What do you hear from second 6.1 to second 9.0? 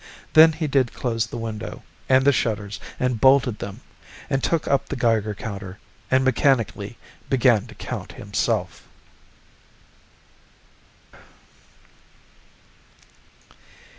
mechanically began to count himself.